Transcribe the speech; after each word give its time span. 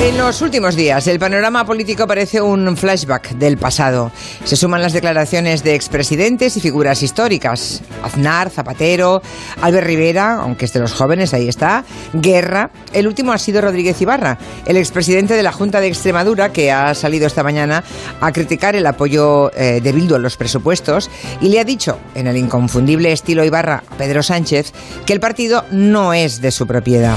En 0.00 0.16
los 0.16 0.42
últimos 0.42 0.76
días, 0.76 1.08
el 1.08 1.18
panorama 1.18 1.66
político 1.66 2.06
parece 2.06 2.40
un 2.40 2.76
flashback 2.76 3.30
del 3.30 3.58
pasado. 3.58 4.12
Se 4.44 4.54
suman 4.54 4.80
las 4.80 4.92
declaraciones 4.92 5.64
de 5.64 5.74
expresidentes 5.74 6.56
y 6.56 6.60
figuras 6.60 7.02
históricas. 7.02 7.82
Aznar, 8.04 8.48
Zapatero, 8.48 9.20
Albert 9.60 9.86
Rivera, 9.88 10.34
aunque 10.34 10.66
es 10.66 10.74
los 10.76 10.92
jóvenes, 10.92 11.34
ahí 11.34 11.48
está. 11.48 11.84
Guerra. 12.12 12.70
El 12.92 13.08
último 13.08 13.32
ha 13.32 13.38
sido 13.38 13.60
Rodríguez 13.60 14.00
Ibarra, 14.00 14.38
el 14.66 14.76
expresidente 14.76 15.34
de 15.34 15.42
la 15.42 15.50
Junta 15.50 15.80
de 15.80 15.88
Extremadura, 15.88 16.52
que 16.52 16.70
ha 16.70 16.94
salido 16.94 17.26
esta 17.26 17.42
mañana 17.42 17.82
a 18.20 18.30
criticar 18.30 18.76
el 18.76 18.86
apoyo 18.86 19.50
eh, 19.56 19.80
de 19.82 19.92
Bildu 19.92 20.14
a 20.14 20.20
los 20.20 20.36
presupuestos 20.36 21.10
y 21.40 21.48
le 21.48 21.58
ha 21.58 21.64
dicho, 21.64 21.98
en 22.14 22.28
el 22.28 22.36
inconfundible 22.36 23.10
estilo 23.10 23.44
Ibarra 23.44 23.82
a 23.90 23.96
Pedro 23.96 24.22
Sánchez, 24.22 24.72
que 25.04 25.12
el 25.12 25.20
partido 25.20 25.64
no 25.72 26.14
es 26.14 26.40
de 26.40 26.52
su 26.52 26.68
propiedad. 26.68 27.16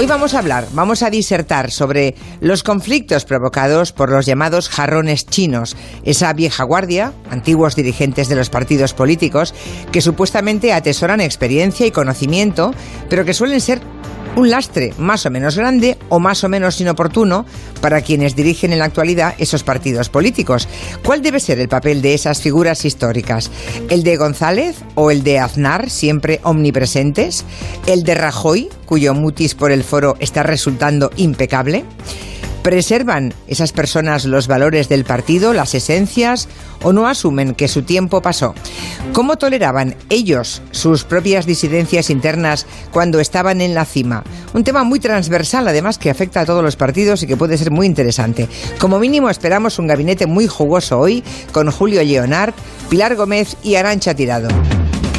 Hoy 0.00 0.06
vamos 0.06 0.32
a 0.32 0.38
hablar, 0.38 0.66
vamos 0.72 1.02
a 1.02 1.10
disertar 1.10 1.70
sobre 1.70 2.14
los 2.40 2.62
conflictos 2.62 3.26
provocados 3.26 3.92
por 3.92 4.08
los 4.08 4.24
llamados 4.24 4.70
jarrones 4.70 5.26
chinos, 5.26 5.76
esa 6.04 6.32
vieja 6.32 6.64
guardia, 6.64 7.12
antiguos 7.28 7.76
dirigentes 7.76 8.30
de 8.30 8.34
los 8.34 8.48
partidos 8.48 8.94
políticos, 8.94 9.52
que 9.92 10.00
supuestamente 10.00 10.72
atesoran 10.72 11.20
experiencia 11.20 11.84
y 11.84 11.90
conocimiento, 11.90 12.72
pero 13.10 13.26
que 13.26 13.34
suelen 13.34 13.60
ser 13.60 13.82
un 14.36 14.50
lastre 14.50 14.94
más 14.98 15.26
o 15.26 15.30
menos 15.30 15.56
grande 15.56 15.98
o 16.08 16.20
más 16.20 16.44
o 16.44 16.48
menos 16.48 16.80
inoportuno 16.80 17.44
para 17.80 18.02
quienes 18.02 18.36
dirigen 18.36 18.72
en 18.72 18.78
la 18.78 18.84
actualidad 18.84 19.34
esos 19.38 19.62
partidos 19.62 20.08
políticos. 20.08 20.68
¿Cuál 21.04 21.22
debe 21.22 21.40
ser 21.40 21.58
el 21.58 21.68
papel 21.68 22.02
de 22.02 22.14
esas 22.14 22.40
figuras 22.40 22.84
históricas? 22.84 23.50
¿El 23.88 24.02
de 24.02 24.16
González 24.16 24.76
o 24.94 25.10
el 25.10 25.22
de 25.22 25.38
Aznar, 25.38 25.90
siempre 25.90 26.40
omnipresentes? 26.42 27.44
¿El 27.86 28.04
de 28.04 28.14
Rajoy, 28.14 28.68
cuyo 28.86 29.14
mutis 29.14 29.54
por 29.54 29.72
el 29.72 29.84
foro 29.84 30.16
está 30.20 30.42
resultando 30.42 31.10
impecable? 31.16 31.84
¿Preservan 32.62 33.32
esas 33.46 33.72
personas 33.72 34.26
los 34.26 34.46
valores 34.46 34.90
del 34.90 35.04
partido, 35.04 35.54
las 35.54 35.74
esencias, 35.74 36.46
o 36.82 36.92
no 36.92 37.08
asumen 37.08 37.54
que 37.54 37.68
su 37.68 37.82
tiempo 37.82 38.20
pasó? 38.20 38.54
¿Cómo 39.12 39.36
toleraban 39.36 39.96
ellos 40.08 40.62
sus 40.70 41.04
propias 41.04 41.44
disidencias 41.44 42.10
internas 42.10 42.66
cuando 42.92 43.18
estaban 43.20 43.60
en 43.60 43.74
la 43.74 43.84
cima? 43.84 44.22
Un 44.54 44.64
tema 44.64 44.84
muy 44.84 45.00
transversal, 45.00 45.66
además, 45.66 45.98
que 45.98 46.10
afecta 46.10 46.40
a 46.40 46.46
todos 46.46 46.62
los 46.62 46.76
partidos 46.76 47.22
y 47.22 47.26
que 47.26 47.36
puede 47.36 47.58
ser 47.58 47.70
muy 47.70 47.86
interesante. 47.86 48.48
Como 48.78 48.98
mínimo, 48.98 49.28
esperamos 49.28 49.78
un 49.78 49.88
gabinete 49.88 50.26
muy 50.26 50.46
jugoso 50.46 50.98
hoy 50.98 51.24
con 51.52 51.70
Julio 51.70 52.02
Leonard, 52.02 52.54
Pilar 52.88 53.16
Gómez 53.16 53.56
y 53.62 53.74
Arancha 53.74 54.14
Tirado. 54.14 54.48